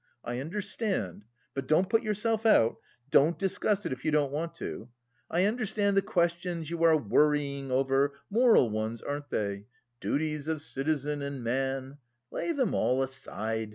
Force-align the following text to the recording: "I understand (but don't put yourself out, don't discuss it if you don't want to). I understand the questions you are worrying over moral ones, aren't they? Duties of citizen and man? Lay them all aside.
"I 0.25 0.39
understand 0.39 1.25
(but 1.53 1.67
don't 1.67 1.87
put 1.87 2.01
yourself 2.01 2.43
out, 2.43 2.77
don't 3.11 3.37
discuss 3.37 3.85
it 3.85 3.91
if 3.93 4.03
you 4.03 4.09
don't 4.09 4.31
want 4.31 4.55
to). 4.55 4.89
I 5.29 5.45
understand 5.45 5.95
the 5.95 6.01
questions 6.01 6.71
you 6.71 6.83
are 6.85 6.97
worrying 6.97 7.69
over 7.69 8.15
moral 8.31 8.71
ones, 8.71 9.03
aren't 9.03 9.29
they? 9.29 9.67
Duties 9.99 10.47
of 10.47 10.63
citizen 10.63 11.21
and 11.21 11.43
man? 11.43 11.99
Lay 12.31 12.51
them 12.51 12.73
all 12.73 13.03
aside. 13.03 13.69